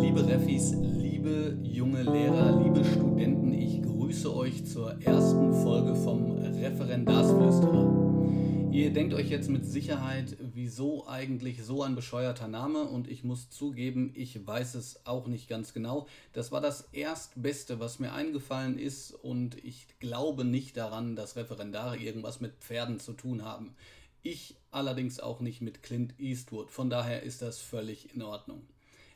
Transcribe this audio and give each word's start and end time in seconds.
Liebe 0.00 0.26
Refis, 0.26 0.72
liebe 0.72 1.58
junge 1.62 2.02
Lehrer, 2.02 2.62
liebe 2.62 2.84
Studenten, 2.84 3.52
ich 3.52 3.82
grüße 3.82 4.34
euch 4.34 4.64
zur 4.64 5.00
ersten 5.02 5.52
Folge 5.52 5.94
vom 5.94 6.32
Referendarsflüsterer. 6.32 8.70
Ihr 8.72 8.92
denkt 8.92 9.14
euch 9.14 9.28
jetzt 9.28 9.50
mit 9.50 9.66
Sicherheit, 9.66 10.36
wieso 10.40 11.06
eigentlich 11.06 11.62
so 11.62 11.82
ein 11.82 11.94
bescheuerter 11.94 12.48
Name 12.48 12.84
und 12.84 13.06
ich 13.06 13.22
muss 13.22 13.50
zugeben, 13.50 14.12
ich 14.14 14.46
weiß 14.46 14.76
es 14.76 15.04
auch 15.04 15.26
nicht 15.26 15.48
ganz 15.48 15.74
genau. 15.74 16.06
Das 16.32 16.52
war 16.52 16.60
das 16.60 16.88
Erstbeste, 16.92 17.80
was 17.80 17.98
mir 17.98 18.12
eingefallen 18.12 18.78
ist 18.78 19.12
und 19.12 19.62
ich 19.62 19.86
glaube 20.00 20.44
nicht 20.44 20.76
daran, 20.76 21.16
dass 21.16 21.36
Referendare 21.36 21.98
irgendwas 21.98 22.40
mit 22.40 22.54
Pferden 22.60 22.98
zu 22.98 23.12
tun 23.12 23.44
haben. 23.44 23.74
Ich 24.22 24.56
allerdings 24.70 25.20
auch 25.20 25.40
nicht 25.40 25.60
mit 25.60 25.82
Clint 25.82 26.18
Eastwood, 26.18 26.70
von 26.70 26.88
daher 26.88 27.24
ist 27.24 27.42
das 27.42 27.58
völlig 27.58 28.14
in 28.14 28.22
Ordnung. 28.22 28.62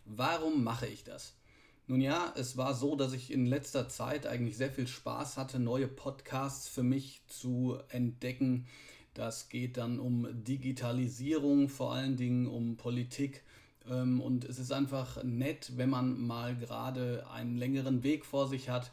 Warum 0.06 0.64
mache 0.64 0.86
ich 0.86 1.04
das? 1.04 1.34
Nun 1.86 2.00
ja, 2.00 2.32
es 2.36 2.56
war 2.56 2.74
so, 2.74 2.96
dass 2.96 3.12
ich 3.12 3.30
in 3.30 3.46
letzter 3.46 3.88
Zeit 3.88 4.26
eigentlich 4.26 4.56
sehr 4.56 4.70
viel 4.70 4.88
Spaß 4.88 5.36
hatte, 5.36 5.58
neue 5.60 5.86
Podcasts 5.86 6.66
für 6.66 6.82
mich 6.82 7.20
zu 7.28 7.78
entdecken 7.90 8.66
das 9.16 9.48
geht 9.48 9.78
dann 9.78 9.98
um 9.98 10.28
Digitalisierung, 10.44 11.70
vor 11.70 11.94
allen 11.94 12.16
Dingen 12.16 12.46
um 12.46 12.76
Politik. 12.76 13.42
Ähm, 13.88 14.20
und 14.20 14.44
es 14.44 14.58
ist 14.58 14.72
einfach 14.72 15.24
nett, 15.24 15.72
wenn 15.76 15.88
man 15.88 16.20
mal 16.20 16.54
gerade 16.54 17.26
einen 17.30 17.56
längeren 17.56 18.02
Weg 18.02 18.26
vor 18.26 18.46
sich 18.46 18.68
hat, 18.68 18.90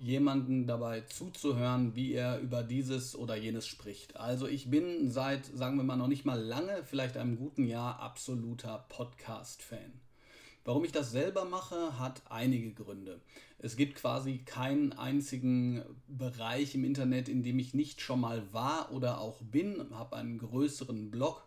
jemanden 0.00 0.66
dabei 0.66 1.02
zuzuhören, 1.02 1.94
wie 1.94 2.14
er 2.14 2.38
über 2.38 2.62
dieses 2.62 3.14
oder 3.14 3.36
jenes 3.36 3.66
spricht. 3.66 4.16
Also 4.16 4.46
ich 4.46 4.70
bin 4.70 5.10
seit, 5.10 5.44
sagen 5.44 5.76
wir 5.76 5.84
mal, 5.84 5.96
noch 5.96 6.08
nicht 6.08 6.24
mal 6.24 6.40
lange, 6.40 6.82
vielleicht 6.84 7.18
einem 7.18 7.36
guten 7.36 7.66
Jahr, 7.66 8.00
absoluter 8.00 8.86
Podcast-Fan. 8.88 10.07
Warum 10.68 10.84
ich 10.84 10.92
das 10.92 11.12
selber 11.12 11.46
mache, 11.46 11.98
hat 11.98 12.20
einige 12.28 12.74
Gründe. 12.74 13.22
Es 13.58 13.74
gibt 13.74 13.94
quasi 13.94 14.42
keinen 14.44 14.92
einzigen 14.92 15.82
Bereich 16.08 16.74
im 16.74 16.84
Internet, 16.84 17.30
in 17.30 17.42
dem 17.42 17.58
ich 17.58 17.72
nicht 17.72 18.02
schon 18.02 18.20
mal 18.20 18.42
war 18.52 18.92
oder 18.92 19.18
auch 19.18 19.40
bin, 19.40 19.86
habe 19.94 20.16
einen 20.16 20.36
größeren 20.36 21.10
Blog, 21.10 21.42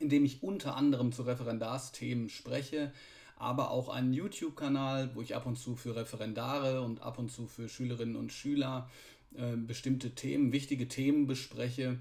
in 0.00 0.08
dem 0.08 0.24
ich 0.24 0.42
unter 0.42 0.74
anderem 0.74 1.12
zu 1.12 1.24
Referendarsthemen 1.24 2.30
spreche, 2.30 2.94
aber 3.36 3.72
auch 3.72 3.90
einen 3.90 4.14
YouTube-Kanal, 4.14 5.10
wo 5.12 5.20
ich 5.20 5.36
ab 5.36 5.44
und 5.44 5.58
zu 5.58 5.76
für 5.76 5.94
Referendare 5.94 6.80
und 6.80 7.02
ab 7.02 7.18
und 7.18 7.30
zu 7.30 7.46
für 7.46 7.68
Schülerinnen 7.68 8.16
und 8.16 8.32
Schüler 8.32 8.88
äh, 9.34 9.54
bestimmte 9.54 10.14
Themen, 10.14 10.52
wichtige 10.52 10.88
Themen 10.88 11.26
bespreche 11.26 11.98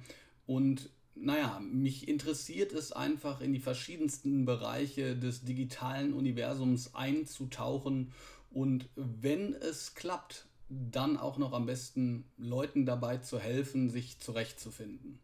und 0.47 0.89
naja, 1.15 1.59
mich 1.61 2.07
interessiert 2.07 2.73
es 2.73 2.91
einfach 2.91 3.41
in 3.41 3.53
die 3.53 3.59
verschiedensten 3.59 4.45
Bereiche 4.45 5.15
des 5.15 5.43
digitalen 5.43 6.13
Universums 6.13 6.93
einzutauchen 6.93 8.11
und 8.51 8.89
wenn 8.95 9.53
es 9.53 9.95
klappt, 9.95 10.45
dann 10.69 11.17
auch 11.17 11.37
noch 11.37 11.53
am 11.53 11.65
besten 11.65 12.25
Leuten 12.37 12.85
dabei 12.85 13.17
zu 13.17 13.39
helfen, 13.39 13.89
sich 13.89 14.19
zurechtzufinden. 14.19 15.19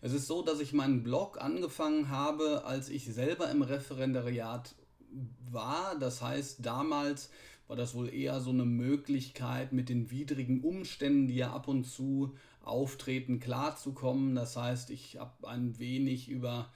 Es 0.00 0.12
ist 0.12 0.26
so, 0.26 0.42
dass 0.42 0.60
ich 0.60 0.72
meinen 0.72 1.02
Blog 1.02 1.40
angefangen 1.40 2.08
habe, 2.08 2.64
als 2.64 2.88
ich 2.88 3.12
selber 3.12 3.50
im 3.50 3.62
Referendariat 3.62 4.74
war. 5.50 5.96
Das 5.98 6.22
heißt, 6.22 6.64
damals 6.66 7.30
war 7.72 7.76
das 7.78 7.94
wohl 7.94 8.12
eher 8.12 8.38
so 8.42 8.50
eine 8.50 8.66
Möglichkeit, 8.66 9.72
mit 9.72 9.88
den 9.88 10.10
widrigen 10.10 10.60
Umständen, 10.60 11.26
die 11.26 11.36
ja 11.36 11.54
ab 11.54 11.68
und 11.68 11.84
zu 11.84 12.34
auftreten, 12.62 13.40
klarzukommen. 13.40 14.34
Das 14.34 14.58
heißt, 14.58 14.90
ich 14.90 15.16
habe 15.18 15.48
ein 15.48 15.78
wenig 15.78 16.28
über 16.28 16.68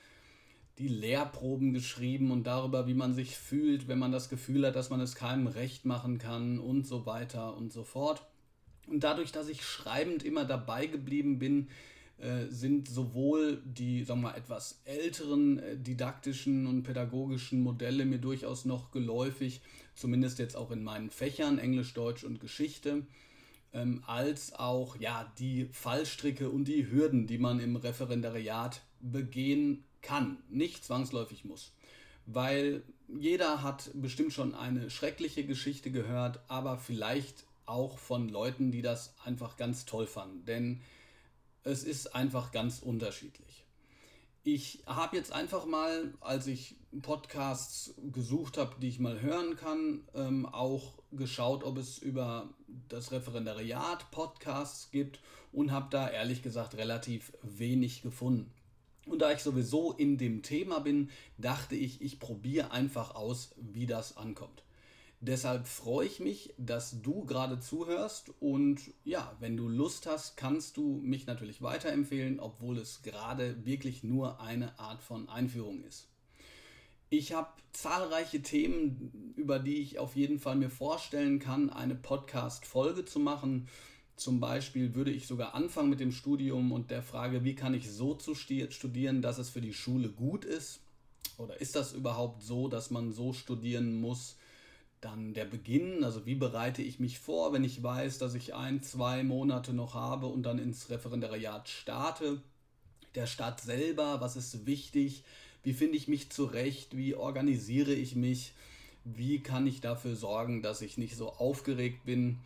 die 0.78 0.89
Lehrproben 0.89 1.74
geschrieben 1.74 2.30
und 2.30 2.47
darüber, 2.47 2.86
wie 2.86 2.94
man 2.94 3.12
sich 3.12 3.36
fühlt, 3.36 3.89
wenn 3.89 3.98
man 3.98 4.11
das 4.11 4.30
Gefühl 4.30 4.67
hat, 4.67 4.74
dass 4.74 4.89
man 4.89 5.02
es 5.02 5.14
keinem 5.14 5.48
recht 5.48 5.84
machen 5.84 6.17
kann 6.17 6.58
und 6.58 6.86
so 6.86 7.05
weiter 7.05 7.55
und 7.58 7.74
so 7.74 7.84
fort. 7.84 8.24
Und 8.86 9.05
dadurch, 9.05 9.33
dass 9.33 9.48
ich 9.48 9.67
schreibend 9.67 10.22
immer 10.22 10.47
dabei 10.47 10.86
geblieben 10.86 11.39
bin, 11.39 11.69
äh, 12.19 12.46
sind 12.48 12.89
sowohl 12.89 13.63
die, 13.64 14.05
sagen 14.05 14.23
wir 14.23 14.30
mal, 14.30 14.36
etwas 14.36 14.80
älteren 14.85 15.58
äh, 15.58 15.77
didaktischen 15.77 16.67
und 16.67 16.83
pädagogischen 16.83 17.63
Modelle 17.63 18.05
mir 18.05 18.18
durchaus 18.18 18.64
noch 18.64 18.90
geläufig, 18.90 19.61
zumindest 19.95 20.39
jetzt 20.39 20.57
auch 20.57 20.70
in 20.70 20.83
meinen 20.83 21.11
Fächern 21.11 21.58
Englisch, 21.58 21.95
Deutsch 21.95 22.24
und 22.24 22.40
Geschichte 22.40 23.07
ähm, 23.77 24.02
als 24.07 24.55
auch 24.55 24.96
ja, 24.98 25.30
die 25.39 25.68
Fallstricke 25.73 26.48
und 26.48 26.64
die 26.64 26.90
Hürden, 26.90 27.27
die 27.27 27.39
man 27.39 27.61
im 27.61 27.77
Referendariat 27.77 28.80
begehen 29.01 29.85
kann, 30.01 30.39
nicht 30.48 30.85
zwangsläufig 30.85 31.45
muss. 31.45 31.73
Weil 32.24 32.83
jeder 33.08 33.63
hat 33.63 33.90
bestimmt 33.95 34.33
schon 34.33 34.55
eine 34.55 34.90
schreckliche 34.90 35.45
Geschichte 35.45 35.90
gehört, 35.90 36.40
aber 36.48 36.79
vielleicht 36.79 37.45
auch 37.67 37.98
von 37.98 38.29
Leuten, 38.29 38.70
die 38.70 38.83
das 38.83 39.14
einfach 39.24 39.57
ganz 39.57 39.85
toll 39.85 40.07
fanden. 40.07 40.45
Denn 40.46 40.80
es 41.66 41.82
ist 41.82 42.14
einfach 42.14 42.52
ganz 42.52 42.78
unterschiedlich. 42.78 43.64
Ich 44.44 44.84
habe 44.86 45.16
jetzt 45.16 45.32
einfach 45.32 45.66
mal, 45.66 46.14
als 46.20 46.46
ich 46.46 46.77
Podcasts 47.02 47.94
gesucht 48.12 48.56
habe, 48.56 48.77
die 48.80 48.88
ich 48.88 49.00
mal 49.00 49.20
hören 49.20 49.56
kann, 49.56 50.02
ähm, 50.14 50.46
auch 50.46 50.94
geschaut, 51.10 51.64
ob 51.64 51.78
es 51.78 51.98
über 51.98 52.48
das 52.88 53.10
Referendariat 53.10 54.08
Podcasts 54.12 54.92
gibt 54.92 55.18
und 55.52 55.72
habe 55.72 55.88
da 55.90 56.08
ehrlich 56.08 56.42
gesagt 56.42 56.77
relativ 56.77 57.32
wenig 57.42 58.02
gefunden. 58.02 58.52
Und 59.06 59.20
da 59.20 59.33
ich 59.33 59.40
sowieso 59.40 59.92
in 59.92 60.18
dem 60.18 60.42
Thema 60.42 60.78
bin, 60.78 61.10
dachte 61.38 61.74
ich, 61.74 62.00
ich 62.00 62.20
probiere 62.20 62.70
einfach 62.70 63.16
aus, 63.16 63.54
wie 63.56 63.86
das 63.86 64.16
ankommt. 64.16 64.62
Deshalb 65.20 65.66
freue 65.66 66.06
ich 66.06 66.20
mich, 66.20 66.52
dass 66.58 67.00
du 67.00 67.24
gerade 67.24 67.58
zuhörst 67.58 68.32
und 68.38 68.80
ja, 69.02 69.34
wenn 69.40 69.56
du 69.56 69.66
Lust 69.66 70.06
hast, 70.06 70.36
kannst 70.36 70.77
du 70.77 71.00
mich 71.02 71.27
natürlich 71.27 71.62
weiterempfehlen, 71.62 72.38
obwohl 72.38 72.77
es 72.77 73.02
gerade 73.02 73.64
wirklich 73.64 74.04
nur 74.04 74.40
eine 74.40 74.78
Art 74.78 75.02
von 75.02 75.28
Einführung 75.28 75.82
ist. 75.84 76.08
Ich 77.08 77.32
habe 77.32 77.48
zahlreiche 77.72 78.42
Themen, 78.42 79.34
über 79.36 79.58
die 79.58 79.77
ich 79.77 79.98
auf 79.98 80.16
jeden 80.16 80.38
Fall 80.38 80.56
mir 80.56 80.70
vorstellen 80.70 81.38
kann, 81.38 81.70
eine 81.70 81.94
Podcast-Folge 81.94 83.04
zu 83.04 83.18
machen. 83.18 83.68
Zum 84.16 84.38
Beispiel 84.38 84.94
würde 84.94 85.12
ich 85.12 85.27
sogar 85.27 85.54
anfangen 85.54 85.88
mit 85.88 86.00
dem 86.00 86.12
Studium 86.12 86.72
und 86.72 86.90
der 86.90 87.02
Frage, 87.02 87.42
wie 87.42 87.54
kann 87.54 87.74
ich 87.74 87.90
so 87.90 88.14
zu 88.14 88.34
studieren, 88.34 89.22
dass 89.22 89.38
es 89.38 89.48
für 89.48 89.60
die 89.60 89.74
Schule 89.74 90.10
gut 90.10 90.44
ist? 90.44 90.80
Oder 91.38 91.60
ist 91.60 91.74
das 91.74 91.92
überhaupt 91.92 92.42
so, 92.42 92.68
dass 92.68 92.90
man 92.90 93.12
so 93.12 93.33
studieren 93.33 94.00
muss? 94.00 94.36
Dann 95.06 95.34
der 95.34 95.44
Beginn, 95.44 96.02
also 96.02 96.27
wie 96.27 96.34
bereite 96.34 96.83
ich 96.83 96.98
mich 96.98 97.20
vor, 97.20 97.52
wenn 97.52 97.62
ich 97.62 97.80
weiß, 97.80 98.18
dass 98.18 98.34
ich 98.34 98.56
ein, 98.56 98.83
zwei 98.83 99.22
Monate 99.22 99.72
noch 99.72 99.94
habe 99.94 100.27
und 100.27 100.42
dann 100.42 100.58
ins 100.58 100.90
Referendariat 100.90 101.68
starte. 101.68 102.42
Der 103.14 103.28
Start 103.28 103.61
selber, 103.61 104.20
was 104.20 104.34
ist 104.34 104.66
wichtig, 104.66 105.22
wie 105.62 105.74
finde 105.74 105.96
ich 105.96 106.08
mich 106.08 106.30
zurecht, 106.30 106.96
wie 106.96 107.14
organisiere 107.14 107.92
ich 107.92 108.16
mich, 108.16 108.52
wie 109.05 109.39
kann 109.39 109.68
ich 109.68 109.80
dafür 109.80 110.16
sorgen, 110.16 110.61
dass 110.61 110.83
ich 110.83 110.98
nicht 110.98 111.14
so 111.14 111.33
aufgeregt 111.34 112.05
bin 112.05 112.40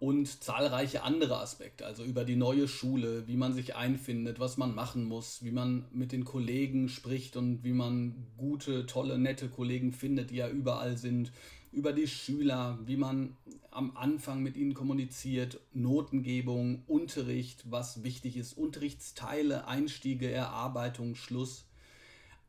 und 0.00 0.42
zahlreiche 0.42 1.02
andere 1.02 1.40
Aspekte, 1.40 1.84
also 1.84 2.04
über 2.04 2.24
die 2.24 2.36
neue 2.36 2.68
Schule, 2.68 3.26
wie 3.26 3.36
man 3.36 3.52
sich 3.52 3.74
einfindet, 3.74 4.38
was 4.38 4.56
man 4.56 4.74
machen 4.74 5.04
muss, 5.04 5.42
wie 5.42 5.50
man 5.50 5.86
mit 5.92 6.12
den 6.12 6.24
Kollegen 6.24 6.88
spricht 6.88 7.36
und 7.36 7.64
wie 7.64 7.72
man 7.72 8.14
gute, 8.36 8.86
tolle, 8.86 9.18
nette 9.18 9.48
Kollegen 9.48 9.92
findet, 9.92 10.30
die 10.30 10.36
ja 10.36 10.48
überall 10.48 10.96
sind, 10.96 11.32
über 11.72 11.92
die 11.92 12.06
Schüler, 12.06 12.78
wie 12.86 12.96
man 12.96 13.36
am 13.70 13.96
Anfang 13.96 14.42
mit 14.42 14.56
ihnen 14.56 14.74
kommuniziert, 14.74 15.60
Notengebung, 15.72 16.84
Unterricht, 16.86 17.64
was 17.70 18.04
wichtig 18.04 18.36
ist, 18.36 18.54
Unterrichtsteile, 18.54 19.66
Einstiege, 19.66 20.30
Erarbeitung, 20.30 21.14
Schluss. 21.14 21.66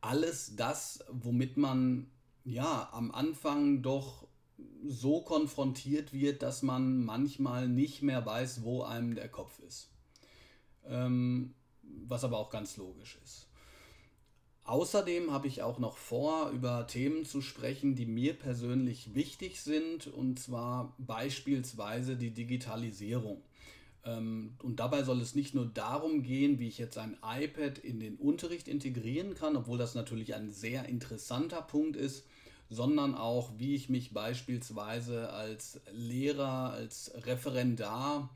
Alles 0.00 0.56
das, 0.56 1.04
womit 1.10 1.56
man 1.56 2.06
ja 2.44 2.88
am 2.92 3.10
Anfang 3.10 3.82
doch 3.82 4.26
so 4.86 5.20
konfrontiert 5.22 6.12
wird, 6.12 6.42
dass 6.42 6.62
man 6.62 7.04
manchmal 7.04 7.68
nicht 7.68 8.02
mehr 8.02 8.24
weiß, 8.24 8.62
wo 8.62 8.82
einem 8.82 9.14
der 9.14 9.28
Kopf 9.28 9.58
ist. 9.60 9.90
Ähm, 10.86 11.54
was 11.82 12.24
aber 12.24 12.38
auch 12.38 12.50
ganz 12.50 12.76
logisch 12.76 13.18
ist. 13.22 13.50
Außerdem 14.64 15.32
habe 15.32 15.48
ich 15.48 15.62
auch 15.62 15.78
noch 15.78 15.96
vor, 15.96 16.50
über 16.50 16.86
Themen 16.86 17.24
zu 17.24 17.40
sprechen, 17.40 17.96
die 17.96 18.06
mir 18.06 18.34
persönlich 18.34 19.14
wichtig 19.14 19.60
sind, 19.62 20.06
und 20.06 20.38
zwar 20.38 20.94
beispielsweise 20.98 22.16
die 22.16 22.30
Digitalisierung. 22.30 23.42
Ähm, 24.04 24.54
und 24.62 24.78
dabei 24.78 25.02
soll 25.02 25.20
es 25.20 25.34
nicht 25.34 25.54
nur 25.54 25.66
darum 25.66 26.22
gehen, 26.22 26.58
wie 26.58 26.68
ich 26.68 26.78
jetzt 26.78 26.98
ein 26.98 27.16
iPad 27.24 27.78
in 27.78 28.00
den 28.00 28.16
Unterricht 28.16 28.68
integrieren 28.68 29.34
kann, 29.34 29.56
obwohl 29.56 29.78
das 29.78 29.94
natürlich 29.94 30.34
ein 30.34 30.52
sehr 30.52 30.86
interessanter 30.86 31.62
Punkt 31.62 31.96
ist, 31.96 32.26
sondern 32.70 33.16
auch, 33.16 33.50
wie 33.58 33.74
ich 33.74 33.88
mich 33.88 34.14
beispielsweise 34.14 35.30
als 35.30 35.80
Lehrer, 35.92 36.70
als 36.70 37.12
Referendar 37.26 38.30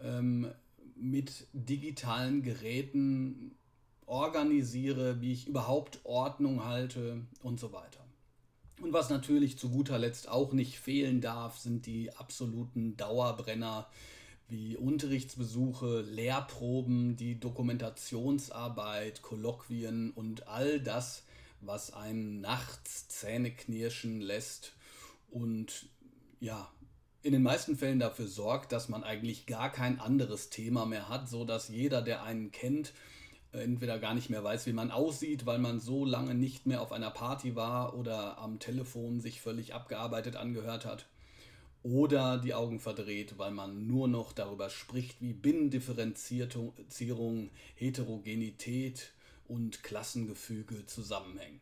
ähm, 0.00 0.48
mit 0.94 1.48
digitalen 1.52 2.42
Geräten 2.42 3.56
organisiere, 4.06 5.20
wie 5.20 5.32
ich 5.32 5.48
überhaupt 5.48 6.00
Ordnung 6.04 6.64
halte 6.64 7.20
und 7.42 7.58
so 7.58 7.72
weiter. 7.72 8.00
Und 8.80 8.92
was 8.92 9.10
natürlich 9.10 9.58
zu 9.58 9.70
guter 9.70 9.98
Letzt 9.98 10.28
auch 10.28 10.52
nicht 10.52 10.78
fehlen 10.78 11.20
darf, 11.20 11.58
sind 11.58 11.86
die 11.86 12.14
absoluten 12.14 12.96
Dauerbrenner 12.96 13.88
wie 14.48 14.76
Unterrichtsbesuche, 14.76 16.02
Lehrproben, 16.02 17.16
die 17.16 17.40
Dokumentationsarbeit, 17.40 19.22
Kolloquien 19.22 20.12
und 20.12 20.46
all 20.46 20.80
das, 20.80 21.24
was 21.60 21.92
einen 21.92 22.40
nachts 22.40 23.08
Zähne 23.08 23.50
knirschen 23.50 24.20
lässt 24.20 24.72
und 25.30 25.88
ja, 26.40 26.70
in 27.22 27.32
den 27.32 27.42
meisten 27.42 27.76
Fällen 27.76 27.98
dafür 27.98 28.28
sorgt, 28.28 28.70
dass 28.70 28.90
man 28.90 29.02
eigentlich 29.02 29.46
gar 29.46 29.72
kein 29.72 29.98
anderes 29.98 30.50
Thema 30.50 30.84
mehr 30.84 31.08
hat, 31.08 31.26
so 31.28 31.46
dass 31.46 31.68
jeder, 31.68 32.02
der 32.02 32.22
einen 32.22 32.52
kennt, 32.52 32.92
entweder 33.52 33.98
gar 33.98 34.14
nicht 34.14 34.30
mehr 34.30 34.44
weiß, 34.44 34.66
wie 34.66 34.74
man 34.74 34.90
aussieht, 34.90 35.46
weil 35.46 35.58
man 35.58 35.80
so 35.80 36.04
lange 36.04 36.34
nicht 36.34 36.66
mehr 36.66 36.82
auf 36.82 36.92
einer 36.92 37.10
Party 37.10 37.56
war 37.56 37.96
oder 37.96 38.36
am 38.38 38.58
Telefon 38.58 39.20
sich 39.20 39.40
völlig 39.40 39.72
abgearbeitet 39.74 40.36
angehört 40.36 40.84
hat. 40.84 41.06
Oder 41.82 42.38
die 42.38 42.54
Augen 42.54 42.80
verdreht, 42.80 43.38
weil 43.38 43.50
man 43.50 43.86
nur 43.86 44.08
noch 44.08 44.32
darüber 44.32 44.70
spricht, 44.70 45.20
wie 45.20 45.34
Binnendifferenzierung, 45.34 47.50
Heterogenität 47.74 49.12
und 49.48 49.82
Klassengefüge 49.82 50.86
zusammenhängen. 50.86 51.60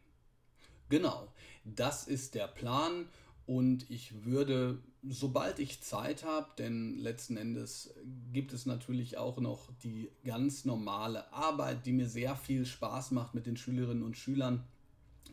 Genau, 0.88 1.32
das 1.64 2.06
ist 2.06 2.34
der 2.34 2.48
Plan 2.48 3.08
und 3.46 3.90
ich 3.90 4.24
würde, 4.24 4.78
sobald 5.02 5.58
ich 5.58 5.82
Zeit 5.82 6.24
habe, 6.24 6.48
denn 6.58 6.98
letzten 6.98 7.36
Endes 7.36 7.94
gibt 8.32 8.52
es 8.52 8.66
natürlich 8.66 9.18
auch 9.18 9.38
noch 9.38 9.70
die 9.82 10.10
ganz 10.24 10.64
normale 10.64 11.32
Arbeit, 11.32 11.86
die 11.86 11.92
mir 11.92 12.08
sehr 12.08 12.36
viel 12.36 12.66
Spaß 12.66 13.10
macht 13.10 13.34
mit 13.34 13.46
den 13.46 13.56
Schülerinnen 13.56 14.02
und 14.02 14.16
Schülern, 14.16 14.64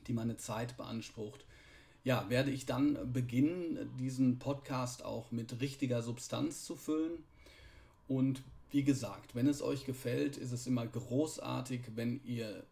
die 0.07 0.13
meine 0.13 0.37
Zeit 0.37 0.75
beansprucht, 0.77 1.45
ja, 2.03 2.29
werde 2.29 2.51
ich 2.51 2.65
dann 2.65 3.11
beginnen, 3.11 3.89
diesen 3.99 4.39
Podcast 4.39 5.03
auch 5.03 5.31
mit 5.31 5.59
richtiger 5.61 6.01
Substanz 6.01 6.63
zu 6.63 6.75
füllen. 6.75 7.23
Und 8.07 8.41
wie 8.71 8.83
gesagt, 8.83 9.35
wenn 9.35 9.47
es 9.47 9.61
euch 9.61 9.85
gefällt, 9.85 10.37
ist 10.37 10.51
es 10.51 10.67
immer 10.67 10.85
großartig, 10.85 11.81
wenn 11.95 12.21
ihr 12.23 12.63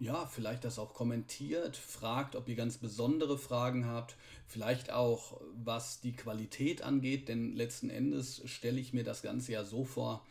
ja, 0.00 0.26
vielleicht 0.26 0.64
das 0.64 0.78
auch 0.78 0.92
kommentiert, 0.92 1.76
fragt, 1.76 2.34
ob 2.34 2.48
ihr 2.48 2.56
ganz 2.56 2.78
besondere 2.78 3.38
Fragen 3.38 3.86
habt, 3.86 4.16
vielleicht 4.46 4.90
auch 4.90 5.40
was 5.64 6.00
die 6.00 6.12
Qualität 6.12 6.82
angeht, 6.82 7.28
denn 7.28 7.54
letzten 7.54 7.90
Endes 7.90 8.42
stelle 8.44 8.80
ich 8.80 8.92
mir 8.92 9.04
das 9.04 9.22
Ganze 9.22 9.52
ja 9.52 9.64
so 9.64 9.84
vor, 9.84 10.24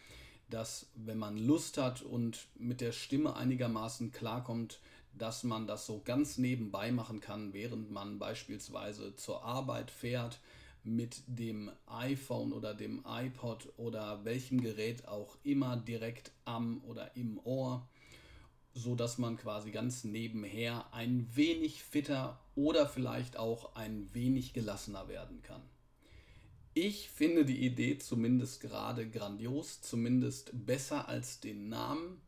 dass 0.50 0.88
wenn 0.95 1.18
man 1.18 1.38
Lust 1.38 1.77
hat 1.77 2.01
und 2.01 2.45
mit 2.56 2.81
der 2.81 2.91
Stimme 2.91 3.36
einigermaßen 3.36 4.12
klarkommt, 4.12 4.79
dass 5.18 5.44
man 5.44 5.65
das 5.65 5.86
so 5.86 6.01
ganz 6.03 6.38
nebenbei 6.38 6.91
machen 6.91 7.21
kann, 7.21 7.53
während 7.53 7.91
man 7.91 8.19
beispielsweise 8.19 9.15
zur 9.15 9.44
Arbeit 9.44 9.91
fährt 9.91 10.39
mit 10.83 11.24
dem 11.27 11.71
iPhone 11.88 12.53
oder 12.53 12.74
dem 12.74 13.03
iPod 13.07 13.71
oder 13.77 14.25
welchem 14.25 14.62
Gerät 14.62 15.07
auch 15.07 15.38
immer 15.44 15.77
direkt 15.77 16.31
am 16.45 16.83
oder 16.85 17.15
im 17.15 17.39
Ohr 17.44 17.88
so 18.74 18.95
dass 18.95 19.18
man 19.18 19.38
quasi 19.38 19.71
ganz 19.71 20.03
nebenher 20.03 20.91
ein 20.94 21.27
wenig 21.35 21.83
fitter 21.83 22.39
oder 22.56 22.88
vielleicht 22.88 23.38
auch 23.38 23.75
ein 23.75 24.09
wenig 24.13 24.53
gelassener 24.53 25.07
werden 25.07 25.41
kann. 25.44 25.62
Ich 26.74 27.09
finde 27.09 27.45
die 27.45 27.63
Idee 27.63 28.00
zumindest 28.00 28.62
gerade 28.62 29.07
grandios, 29.07 29.81
zumindest 29.81 30.51
besser 30.65 31.07
als 31.07 31.39
den 31.39 31.69
Namen, 31.69 32.19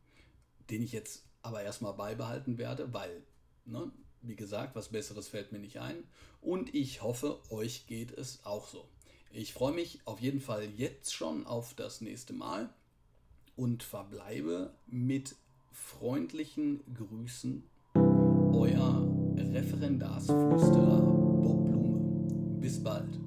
den 0.70 0.82
ich 0.82 0.92
jetzt 0.92 1.24
aber 1.42 1.62
erstmal 1.62 1.94
beibehalten 1.94 2.58
werde, 2.58 2.92
weil, 2.92 3.24
ne, 3.64 3.90
wie 4.22 4.36
gesagt, 4.36 4.74
was 4.74 4.88
Besseres 4.88 5.28
fällt 5.28 5.52
mir 5.52 5.58
nicht 5.58 5.80
ein. 5.80 6.04
Und 6.40 6.74
ich 6.74 7.02
hoffe, 7.02 7.38
euch 7.50 7.86
geht 7.86 8.12
es 8.12 8.44
auch 8.44 8.66
so. 8.68 8.88
Ich 9.32 9.52
freue 9.52 9.74
mich 9.74 10.00
auf 10.04 10.20
jeden 10.20 10.40
Fall 10.40 10.64
jetzt 10.76 11.14
schon 11.14 11.46
auf 11.46 11.74
das 11.74 12.00
nächste 12.00 12.32
Mal 12.32 12.70
und 13.56 13.82
verbleibe 13.82 14.72
mit 14.86 15.36
freundlichen 15.72 16.80
Grüßen, 16.94 17.62
euer 17.94 19.06
Referendarsflüsterer 19.36 21.00
Bob 21.42 21.64
Blume. 21.66 22.60
Bis 22.60 22.82
bald. 22.82 23.25